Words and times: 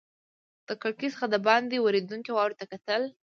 له 0.67 0.73
کړکۍ 0.81 1.07
څخه 1.13 1.25
دباندې 1.33 1.77
ورېدونکې 1.81 2.31
واورې 2.33 2.55
ته 2.59 2.65
کتل. 2.71 3.01